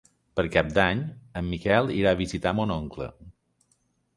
Per 0.37 0.43
Cap 0.53 0.69
d'Any 0.77 1.03
en 1.41 1.45
Miquel 1.49 1.93
irà 1.99 2.15
a 2.17 2.19
visitar 2.23 2.55
mon 2.61 2.75
oncle. 2.79 3.11